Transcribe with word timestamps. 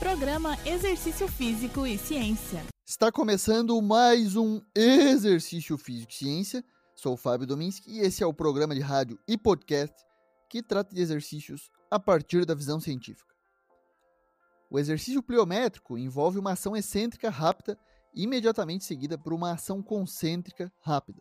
Programa 0.00 0.56
Exercício 0.64 1.28
Físico 1.28 1.86
e 1.86 1.98
Ciência. 1.98 2.64
Está 2.88 3.12
começando 3.12 3.80
mais 3.82 4.34
um 4.34 4.58
Exercício 4.74 5.76
Físico 5.76 6.10
e 6.10 6.14
Ciência. 6.14 6.64
Sou 6.96 7.12
o 7.12 7.16
Fábio 7.18 7.46
Dominski 7.46 7.98
e 7.98 8.00
esse 8.00 8.22
é 8.22 8.26
o 8.26 8.32
programa 8.32 8.74
de 8.74 8.80
rádio 8.80 9.18
e 9.28 9.36
podcast 9.36 9.94
que 10.48 10.62
trata 10.62 10.94
de 10.94 11.02
exercícios 11.02 11.70
a 11.90 12.00
partir 12.00 12.46
da 12.46 12.54
visão 12.54 12.80
científica. 12.80 13.34
O 14.70 14.78
exercício 14.78 15.22
pliométrico 15.22 15.98
envolve 15.98 16.38
uma 16.38 16.52
ação 16.52 16.74
excêntrica 16.74 17.28
rápida 17.28 17.78
imediatamente 18.14 18.86
seguida 18.86 19.18
por 19.18 19.34
uma 19.34 19.52
ação 19.52 19.82
concêntrica 19.82 20.72
rápida. 20.80 21.20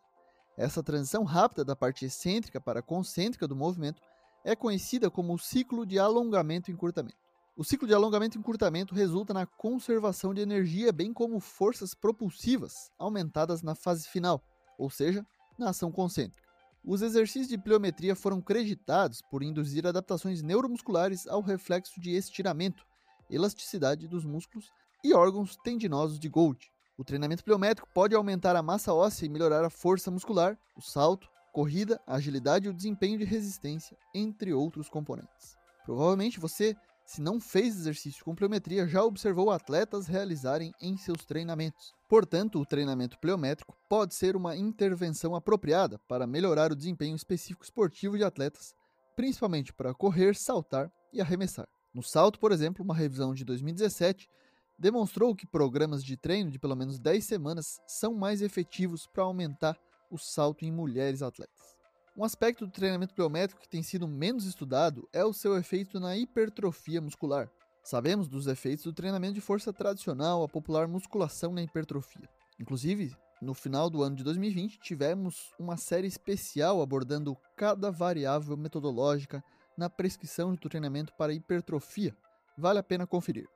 Essa 0.57 0.82
transição 0.82 1.25
rápida 1.25 1.66
da 1.66 1.75
parte 1.75 2.05
excêntrica 2.05 2.61
para 2.61 2.82
concêntrica 2.82 3.46
do 3.46 3.57
movimento 3.57 4.02
é 4.46 4.55
conhecida 4.55 5.11
como 5.11 5.34
o 5.34 5.38
ciclo 5.38 5.86
de 5.86 6.00
alongamento 6.00 6.71
e 6.71 6.73
encurtamento. 6.73 7.29
O 7.60 7.64
ciclo 7.66 7.86
de 7.86 7.94
alongamento 7.94 8.38
e 8.38 8.39
encurtamento 8.39 8.96
resulta 8.96 9.34
na 9.34 9.46
conservação 9.46 10.34
de 10.34 10.39
energia, 10.39 10.94
bem 10.94 11.12
como 11.12 11.41
forças 11.41 11.94
propulsivas 11.94 12.90
aumentadas 12.98 13.62
na 13.62 13.76
fase 13.76 14.08
final, 14.08 14.41
ou 14.77 14.90
seja, 14.90 15.27
na 15.58 15.72
ação 15.72 15.91
concêntrica. 15.91 16.48
Os 16.82 17.02
exercícios 17.02 17.49
de 17.49 17.58
pliometria 17.58 18.16
foram 18.16 18.40
creditados 18.41 19.22
por 19.22 19.44
induzir 19.44 19.85
adaptações 19.85 20.41
neuromusculares 20.41 21.27
ao 21.27 21.41
reflexo 21.41 21.99
de 21.99 22.12
estiramento, 22.12 22.85
elasticidade 23.30 24.07
dos 24.07 24.23
músculos 24.23 24.71
e 25.04 25.13
órgãos 25.13 25.57
tendinosos 25.57 26.18
de 26.18 26.30
Gold. 26.30 26.71
O 26.98 27.04
treinamento 27.04 27.44
pliométrico 27.44 27.90
pode 27.94 28.16
aumentar 28.16 28.55
a 28.55 28.63
massa 28.63 28.94
óssea 28.94 29.26
e 29.26 29.30
melhorar 29.30 29.66
a 29.66 29.70
força 29.70 30.10
muscular, 30.10 30.57
o 30.77 30.82
salto, 30.82 31.27
corrida, 31.52 31.99
agilidade 32.07 32.68
e 32.68 32.70
o 32.70 32.73
desempenho 32.73 33.20
de 33.20 33.26
resistência, 33.26 33.98
entre 34.16 34.54
outros 34.54 34.88
componentes. 34.88 35.57
Provavelmente 35.84 36.40
você, 36.40 36.77
se 37.09 37.23
não 37.23 37.40
fez 37.40 37.76
exercício 37.76 38.23
com 38.23 38.36
pliometria, 38.36 38.88
já 38.88 39.04
observou 39.04 39.49
atletas 39.49 40.05
realizarem 40.05 40.72
em 40.80 40.95
seus 40.95 41.26
treinamentos. 41.26 41.91
Portanto, 42.08 42.60
o 42.60 42.65
treinamento 42.68 43.18
pliométrico 43.18 43.76
pode 43.90 44.13
ser 44.13 44.35
uma 44.35 44.55
intervenção 44.55 45.35
apropriada 45.35 45.98
para 46.07 46.27
melhorar 46.27 46.71
o 46.71 46.76
desempenho 46.76 47.15
específico 47.15 47.63
esportivo 47.63 48.15
de 48.15 48.24
atletas, 48.24 48.76
principalmente 49.15 49.74
para 49.74 49.91
correr, 49.91 50.35
saltar 50.35 50.91
e 51.12 51.20
arremessar. 51.20 51.68
No 51.96 52.04
salto, 52.04 52.40
por 52.40 52.52
exemplo, 52.52 52.85
uma 52.85 52.93
revisão 52.93 53.34
de 53.34 53.43
2017 53.43 54.30
demonstrou 54.77 55.35
que 55.35 55.48
programas 55.48 56.04
de 56.04 56.15
treino 56.15 56.52
de 56.52 56.60
pelo 56.60 56.76
menos 56.76 56.99
10 56.99 57.26
semanas 57.26 57.82
são 57.87 58.13
mais 58.13 58.40
efetivos 58.40 59.07
para 59.07 59.24
aumentar 59.24 59.76
o 60.12 60.18
salto 60.20 60.63
em 60.63 60.71
mulheres 60.71 61.24
atletas. 61.24 61.79
Um 62.20 62.25
aspecto 62.25 62.65
do 62.65 62.71
treinamento 62.73 63.13
pliométrico 63.13 63.62
que 63.62 63.70
tem 63.70 63.81
sido 63.81 64.06
menos 64.06 64.44
estudado 64.44 65.07
é 65.13 65.23
o 65.23 65.31
seu 65.31 65.56
efeito 65.56 66.01
na 66.01 66.17
hipertrofia 66.17 67.00
muscular. 67.00 67.50
Sabemos 67.81 68.28
dos 68.28 68.45
efeitos 68.45 68.84
do 68.84 68.91
treinamento 68.91 69.35
de 69.35 69.39
força 69.39 69.72
tradicional, 69.72 70.44
a 70.44 70.50
popular 70.50 70.85
musculação 70.85 71.53
na 71.53 71.63
hipertrofia. 71.63 72.28
Inclusive, 72.59 73.16
no 73.41 73.53
final 73.53 73.90
do 73.90 74.03
ano 74.03 74.17
de 74.17 74.23
2020, 74.25 74.79
tivemos 74.79 75.53
uma 75.57 75.78
série 75.78 76.07
especial 76.07 76.81
abordando 76.81 77.38
cada 77.56 77.90
variável 77.90 78.57
metodológica 78.57 79.41
na 79.78 79.90
prescrição 79.90 80.53
do 80.53 80.67
treinamento 80.67 81.13
para 81.17 81.31
hipertrofia. 81.31 82.13
Vale 82.57 82.79
a 82.79 82.84
pena 82.84 83.07
conferir. 83.07 83.47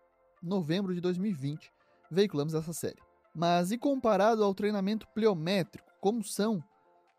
Novembro 0.42 0.96
de 0.96 1.02
2020, 1.02 1.70
veiculamos 2.10 2.54
essa 2.54 2.72
série. 2.72 3.04
Mas 3.36 3.74
e 3.74 3.78
comparado 3.78 4.42
ao 4.42 4.56
treinamento 4.56 5.06
pliométrico, 5.10 5.92
como 6.00 6.24
são 6.24 6.64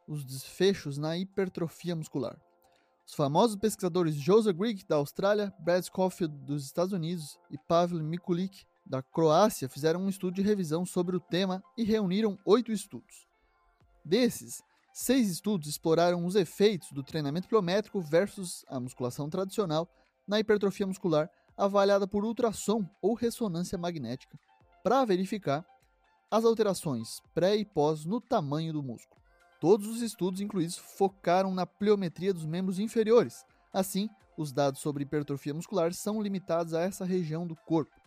os 0.07 0.25
desfechos 0.25 0.99
na 0.99 1.17
hipertrofia 1.17 1.97
muscular? 1.97 2.41
Os 3.07 3.15
famosos 3.15 3.57
pesquisadores 3.57 4.15
Joseph 4.15 4.57
Grigg, 4.57 4.85
da 4.87 4.97
Austrália, 4.97 5.53
Brad 5.59 5.85
Schofield, 5.85 6.35
dos 6.39 6.65
Estados 6.65 6.93
Unidos 6.93 7.39
e 7.51 7.59
Pavel 7.59 8.03
Mikulik, 8.03 8.65
da 8.87 9.03
Croácia, 9.03 9.69
fizeram 9.69 10.01
um 10.01 10.09
estudo 10.09 10.35
de 10.35 10.43
revisão 10.43 10.87
sobre 10.87 11.17
o 11.17 11.21
tema 11.21 11.63
e 11.77 11.85
reuniram 11.85 12.39
oito 12.45 12.73
estudos. 12.73 13.27
Desses, 14.05 14.63
seis 14.93 15.31
estudos 15.31 15.69
exploraram 15.69 16.25
os 16.25 16.35
efeitos 16.35 16.93
do 16.93 17.03
treinamento 17.03 17.49
pliométrico 17.49 18.01
versus 18.01 18.65
a 18.69 18.81
musculação 18.81 19.29
tradicional 19.29 19.89
na 20.27 20.41
hipertrofia 20.41 20.87
muscular 20.87 21.31
avaliada 21.57 22.07
por 22.07 22.25
ultrassom 22.25 22.85
ou 23.01 23.15
ressonância 23.15 23.79
magnética 23.79 24.39
para 24.83 25.05
verificar 25.05 25.65
as 26.31 26.45
alterações 26.45 27.21
pré 27.33 27.57
e 27.57 27.65
pós 27.65 28.05
no 28.05 28.21
tamanho 28.21 28.73
do 28.73 28.83
músculo. 28.83 29.24
Todos 29.65 29.87
os 29.87 30.03
estudos 30.03 30.43
incluídos 30.43 30.77
focaram 30.77 31.55
na 31.55 31.65
pliometria 31.65 32.35
dos 32.35 32.45
membros 32.45 32.79
inferiores. 32.79 33.47
Assim, 33.73 34.11
os 34.37 34.53
dados 34.53 34.83
sobre 34.83 35.05
hipertrofia 35.05 35.55
muscular 35.55 35.95
são 35.95 36.21
limitados 36.21 36.75
a 36.75 36.83
essa 36.83 37.03
região 37.03 37.47
do 37.47 37.57
corpo. 37.57 37.99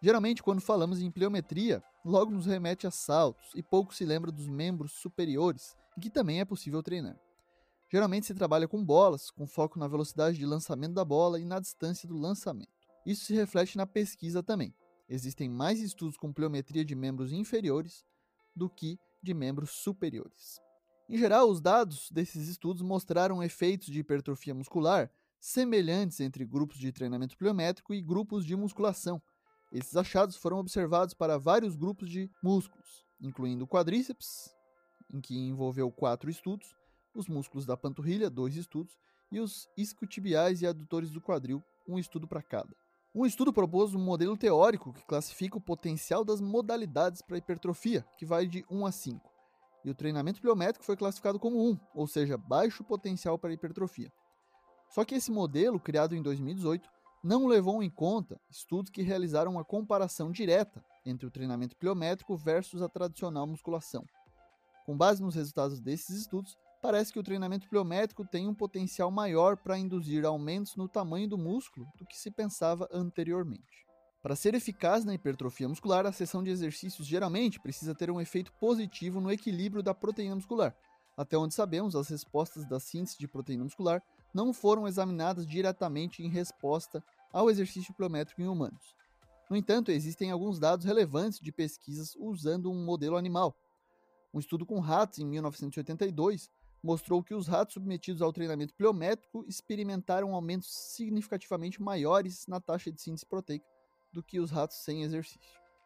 Geralmente, 0.00 0.44
quando 0.44 0.60
falamos 0.60 1.02
em 1.02 1.10
pliometria, 1.10 1.82
logo 2.04 2.30
nos 2.30 2.46
remete 2.46 2.86
a 2.86 2.90
saltos 2.92 3.50
e 3.56 3.64
pouco 3.64 3.92
se 3.92 4.04
lembra 4.04 4.30
dos 4.30 4.46
membros 4.46 4.92
superiores, 4.92 5.76
que 6.00 6.08
também 6.08 6.38
é 6.38 6.44
possível 6.44 6.80
treinar. 6.84 7.18
Geralmente 7.90 8.26
se 8.26 8.34
trabalha 8.36 8.68
com 8.68 8.84
bolas, 8.84 9.28
com 9.28 9.44
foco 9.44 9.80
na 9.80 9.88
velocidade 9.88 10.38
de 10.38 10.46
lançamento 10.46 10.94
da 10.94 11.04
bola 11.04 11.40
e 11.40 11.44
na 11.44 11.58
distância 11.58 12.08
do 12.08 12.16
lançamento. 12.16 12.70
Isso 13.04 13.24
se 13.24 13.34
reflete 13.34 13.76
na 13.76 13.88
pesquisa 13.88 14.40
também 14.40 14.72
existem 15.08 15.48
mais 15.48 15.80
estudos 15.80 16.16
com 16.16 16.32
pliometria 16.32 16.84
de 16.84 16.94
membros 16.94 17.32
inferiores 17.32 18.04
do 18.54 18.70
que 18.70 18.98
de 19.20 19.34
membros 19.34 19.70
superiores. 19.70 20.60
Em 21.08 21.18
geral, 21.18 21.48
os 21.50 21.60
dados 21.60 22.10
desses 22.10 22.48
estudos 22.48 22.82
mostraram 22.82 23.42
efeitos 23.42 23.88
de 23.88 24.00
hipertrofia 24.00 24.54
muscular 24.54 25.10
semelhantes 25.42 26.20
entre 26.20 26.44
grupos 26.44 26.78
de 26.78 26.92
treinamento 26.92 27.36
pliométrico 27.36 27.92
e 27.92 28.00
grupos 28.00 28.46
de 28.46 28.54
musculação. 28.54 29.20
Esses 29.72 29.96
achados 29.96 30.36
foram 30.36 30.58
observados 30.58 31.14
para 31.14 31.36
vários 31.36 31.74
grupos 31.74 32.08
de 32.08 32.30
músculos, 32.40 33.04
incluindo 33.20 33.64
o 33.64 33.68
quadríceps, 33.68 34.54
em 35.12 35.20
que 35.20 35.36
envolveu 35.36 35.90
quatro 35.90 36.30
estudos, 36.30 36.76
os 37.14 37.26
músculos 37.26 37.66
da 37.66 37.76
panturrilha, 37.76 38.30
dois 38.30 38.54
estudos, 38.54 38.96
e 39.32 39.40
os 39.40 39.68
isquiotibiais 39.76 40.62
e 40.62 40.66
adutores 40.66 41.10
do 41.10 41.20
quadril, 41.20 41.62
um 41.88 41.98
estudo 41.98 42.28
para 42.28 42.42
cada. 42.42 42.76
Um 43.14 43.26
estudo 43.26 43.52
propôs 43.52 43.94
um 43.94 43.98
modelo 43.98 44.36
teórico 44.36 44.92
que 44.92 45.04
classifica 45.04 45.58
o 45.58 45.60
potencial 45.60 46.24
das 46.24 46.40
modalidades 46.40 47.20
para 47.20 47.36
hipertrofia, 47.36 48.06
que 48.16 48.24
vai 48.24 48.46
de 48.46 48.64
1 48.70 48.86
a 48.86 48.92
5. 48.92 49.31
E 49.84 49.90
o 49.90 49.94
treinamento 49.94 50.40
pliométrico 50.40 50.84
foi 50.84 50.96
classificado 50.96 51.38
como 51.38 51.70
1, 51.70 51.78
ou 51.94 52.06
seja, 52.06 52.36
baixo 52.36 52.84
potencial 52.84 53.38
para 53.38 53.52
hipertrofia. 53.52 54.12
Só 54.88 55.04
que 55.04 55.14
esse 55.14 55.30
modelo, 55.30 55.80
criado 55.80 56.14
em 56.14 56.22
2018, 56.22 56.88
não 57.22 57.46
levou 57.46 57.82
em 57.82 57.90
conta 57.90 58.40
estudos 58.50 58.90
que 58.90 59.02
realizaram 59.02 59.52
uma 59.52 59.64
comparação 59.64 60.30
direta 60.30 60.84
entre 61.04 61.26
o 61.26 61.30
treinamento 61.30 61.76
pliométrico 61.76 62.36
versus 62.36 62.82
a 62.82 62.88
tradicional 62.88 63.46
musculação. 63.46 64.04
Com 64.84 64.96
base 64.96 65.22
nos 65.22 65.34
resultados 65.34 65.80
desses 65.80 66.16
estudos, 66.16 66.58
parece 66.80 67.12
que 67.12 67.18
o 67.18 67.22
treinamento 67.22 67.68
pliométrico 67.68 68.26
tem 68.26 68.48
um 68.48 68.54
potencial 68.54 69.10
maior 69.10 69.56
para 69.56 69.78
induzir 69.78 70.24
aumentos 70.26 70.74
no 70.74 70.88
tamanho 70.88 71.28
do 71.28 71.38
músculo 71.38 71.86
do 71.96 72.04
que 72.04 72.18
se 72.18 72.30
pensava 72.30 72.88
anteriormente. 72.92 73.86
Para 74.22 74.36
ser 74.36 74.54
eficaz 74.54 75.04
na 75.04 75.14
hipertrofia 75.14 75.68
muscular, 75.68 76.06
a 76.06 76.12
sessão 76.12 76.44
de 76.44 76.50
exercícios 76.50 77.08
geralmente 77.08 77.58
precisa 77.58 77.92
ter 77.92 78.08
um 78.08 78.20
efeito 78.20 78.52
positivo 78.52 79.20
no 79.20 79.32
equilíbrio 79.32 79.82
da 79.82 79.92
proteína 79.92 80.36
muscular. 80.36 80.76
Até 81.16 81.36
onde 81.36 81.54
sabemos, 81.54 81.96
as 81.96 82.08
respostas 82.08 82.64
da 82.64 82.78
síntese 82.78 83.18
de 83.18 83.26
proteína 83.26 83.64
muscular 83.64 84.00
não 84.32 84.52
foram 84.52 84.86
examinadas 84.86 85.44
diretamente 85.44 86.22
em 86.22 86.28
resposta 86.28 87.02
ao 87.32 87.50
exercício 87.50 87.92
pliométrico 87.94 88.40
em 88.40 88.46
humanos. 88.46 88.94
No 89.50 89.56
entanto, 89.56 89.90
existem 89.90 90.30
alguns 90.30 90.60
dados 90.60 90.86
relevantes 90.86 91.40
de 91.40 91.50
pesquisas 91.50 92.14
usando 92.16 92.70
um 92.70 92.84
modelo 92.84 93.16
animal. 93.16 93.56
Um 94.32 94.38
estudo 94.38 94.64
com 94.64 94.78
ratos 94.78 95.18
em 95.18 95.26
1982 95.26 96.48
mostrou 96.80 97.24
que 97.24 97.34
os 97.34 97.48
ratos 97.48 97.74
submetidos 97.74 98.22
ao 98.22 98.32
treinamento 98.32 98.72
pliométrico 98.74 99.44
experimentaram 99.48 100.32
aumentos 100.32 100.72
significativamente 100.72 101.82
maiores 101.82 102.46
na 102.46 102.60
taxa 102.60 102.90
de 102.90 103.02
síntese 103.02 103.26
proteica 103.26 103.66
do 104.12 104.22
que 104.22 104.40
os 104.40 104.50
ratos 104.50 104.78
sem 104.78 105.02
exercício. 105.02 105.40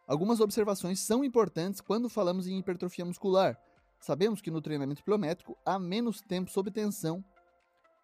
Algumas 0.07 0.41
observações 0.41 1.01
são 1.01 1.25
importantes 1.25 1.81
quando 1.81 2.09
falamos 2.09 2.47
em 2.47 2.59
hipertrofia 2.59 3.05
muscular. 3.05 3.59
Sabemos 4.01 4.41
que 4.41 4.51
no 4.51 4.63
treinamento 4.63 5.03
pliométrico 5.03 5.57
há 5.65 5.79
menos 5.79 6.21
tempo 6.21 6.51
sob 6.51 6.71
tensão 6.71 7.25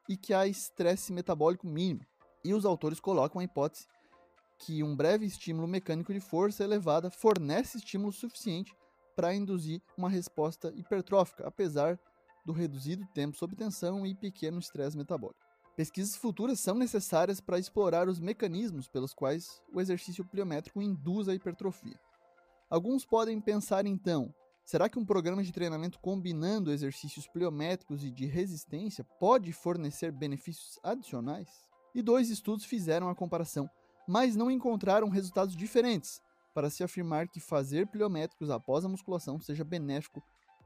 e 0.08 0.16
que 0.16 0.34
há 0.34 0.46
estresse 0.46 1.12
metabólico 1.12 1.66
mínimo. 1.66 2.04
E 2.44 2.52
os 2.54 2.64
autores 2.64 2.98
colocam 2.98 3.40
a 3.40 3.44
hipótese 3.44 3.86
que 4.58 4.82
um 4.82 4.96
breve 4.96 5.26
estímulo 5.26 5.66
mecânico 5.66 6.12
de 6.12 6.20
força 6.20 6.62
elevada 6.64 7.10
fornece 7.10 7.78
estímulo 7.78 8.12
suficiente 8.12 8.74
para 9.14 9.34
induzir 9.34 9.82
uma 9.96 10.08
resposta 10.08 10.72
hipertrófica, 10.74 11.46
apesar 11.46 11.98
do 12.44 12.52
reduzido 12.52 13.06
tempo 13.14 13.36
sob 13.36 13.54
tensão 13.54 14.06
e 14.06 14.14
pequeno 14.14 14.58
estresse 14.58 14.96
metabólico. 14.96 15.51
Pesquisas 15.76 16.16
futuras 16.16 16.60
são 16.60 16.74
necessárias 16.74 17.40
para 17.40 17.58
explorar 17.58 18.08
os 18.08 18.20
mecanismos 18.20 18.88
pelos 18.88 19.14
quais 19.14 19.62
o 19.72 19.80
exercício 19.80 20.24
pliométrico 20.24 20.82
induz 20.82 21.28
a 21.28 21.34
hipertrofia. 21.34 21.98
Alguns 22.68 23.04
podem 23.04 23.40
pensar 23.40 23.86
então: 23.86 24.34
será 24.64 24.88
que 24.88 24.98
um 24.98 25.04
programa 25.04 25.42
de 25.42 25.52
treinamento 25.52 25.98
combinando 26.00 26.72
exercícios 26.72 27.26
pliométricos 27.26 28.04
e 28.04 28.10
de 28.10 28.26
resistência 28.26 29.04
pode 29.18 29.52
fornecer 29.52 30.12
benefícios 30.12 30.78
adicionais? 30.82 31.48
E 31.94 32.02
dois 32.02 32.30
estudos 32.30 32.64
fizeram 32.64 33.08
a 33.08 33.14
comparação 33.14 33.68
mas 34.06 34.36
não 34.36 34.50
encontraram 34.50 35.08
resultados 35.08 35.56
diferentes 35.56 36.20
para 36.54 36.68
se 36.68 36.82
afirmar 36.82 37.28
que 37.28 37.40
fazer 37.40 37.86
pliométricos 37.86 38.50
após 38.50 38.84
a 38.84 38.88
musculação 38.88 39.40
seja 39.40 39.64
benéfico 39.64 40.22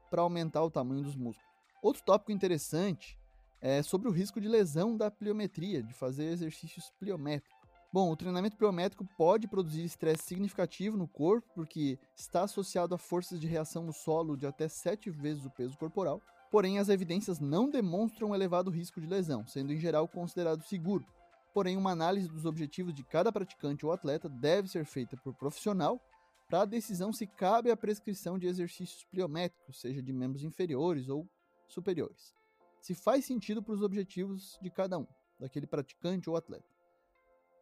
para 0.09 0.21
aumentar 0.21 0.63
o 0.63 0.71
tamanho 0.71 1.03
dos 1.03 1.15
músculos. 1.15 1.49
Outro 1.81 2.03
tópico 2.03 2.31
interessante 2.31 3.17
é 3.61 3.81
sobre 3.81 4.07
o 4.07 4.11
risco 4.11 4.39
de 4.39 4.47
lesão 4.47 4.95
da 4.95 5.09
pliometria, 5.09 5.81
de 5.81 5.93
fazer 5.93 6.25
exercícios 6.25 6.91
pliométricos. 6.99 7.57
Bom, 7.91 8.11
o 8.11 8.15
treinamento 8.15 8.57
pliométrico 8.57 9.07
pode 9.17 9.47
produzir 9.47 9.83
estresse 9.83 10.23
significativo 10.23 10.97
no 10.97 11.07
corpo, 11.07 11.47
porque 11.55 11.97
está 12.15 12.43
associado 12.43 12.93
a 12.93 12.97
forças 12.97 13.39
de 13.39 13.47
reação 13.47 13.83
no 13.83 13.93
solo 13.93 14.35
de 14.35 14.45
até 14.45 14.67
7 14.67 15.09
vezes 15.09 15.45
o 15.45 15.49
peso 15.49 15.77
corporal. 15.77 16.21
Porém, 16.51 16.79
as 16.79 16.89
evidências 16.89 17.39
não 17.39 17.69
demonstram 17.69 18.29
um 18.29 18.35
elevado 18.35 18.69
risco 18.69 19.01
de 19.01 19.07
lesão, 19.07 19.47
sendo 19.47 19.73
em 19.73 19.79
geral 19.79 20.07
considerado 20.07 20.63
seguro. 20.63 21.05
Porém, 21.53 21.77
uma 21.77 21.91
análise 21.91 22.27
dos 22.27 22.45
objetivos 22.45 22.93
de 22.93 23.03
cada 23.03 23.31
praticante 23.31 23.85
ou 23.85 23.91
atleta 23.91 24.29
deve 24.29 24.67
ser 24.67 24.85
feita 24.85 25.17
por 25.17 25.33
profissional 25.33 25.99
para 26.47 26.61
a 26.61 26.65
decisão 26.65 27.11
se 27.11 27.27
cabe 27.27 27.69
a 27.69 27.75
prescrição 27.75 28.39
de 28.39 28.47
exercícios 28.47 29.03
pliométricos, 29.11 29.81
seja 29.81 30.01
de 30.01 30.13
membros 30.13 30.43
inferiores 30.43 31.09
ou 31.09 31.27
superiores. 31.67 32.33
Se 32.81 32.95
faz 32.95 33.25
sentido 33.25 33.61
para 33.61 33.73
os 33.73 33.81
objetivos 33.81 34.57
de 34.61 34.69
cada 34.69 34.97
um, 34.97 35.07
daquele 35.39 35.67
praticante 35.67 36.29
ou 36.29 36.35
atleta. 36.35 36.65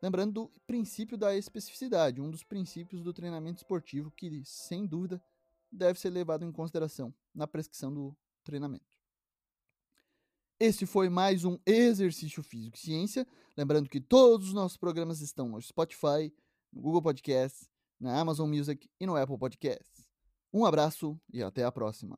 Lembrando 0.02 0.34
do 0.34 0.52
princípio 0.68 1.18
da 1.18 1.36
especificidade, 1.36 2.22
um 2.22 2.30
dos 2.30 2.44
princípios 2.44 3.02
do 3.02 3.14
treinamento 3.14 3.58
esportivo 3.58 4.12
que, 4.12 4.44
sem 4.46 4.86
dúvida, 4.86 5.22
deve 5.72 6.00
ser 6.00 6.10
levado 6.10 6.46
em 6.46 6.52
consideração 6.52 7.14
na 7.34 7.48
prescrição 7.48 7.94
do 7.94 8.16
treinamento. 8.44 8.86
Esse 10.60 10.86
foi 10.86 11.10
mais 11.10 11.44
um 11.44 11.58
Exercício 11.66 12.42
Físico 12.42 12.78
e 12.78 12.80
Ciência. 12.80 13.28
Lembrando 13.58 13.90
que 13.90 14.00
todos 14.00 14.48
os 14.48 14.54
nossos 14.54 14.78
programas 14.78 15.20
estão 15.22 15.50
no 15.50 15.62
Spotify, 15.62 16.32
no 16.72 16.82
Google 16.82 17.02
Podcasts, 17.02 17.70
na 18.00 18.20
Amazon 18.20 18.50
Music 18.50 18.90
e 19.00 19.06
no 19.06 19.16
Apple 19.16 19.38
Podcasts. 19.38 20.08
Um 20.54 20.66
abraço 20.66 21.20
e 21.34 21.44
até 21.44 21.66
a 21.66 21.72
próxima. 21.72 22.18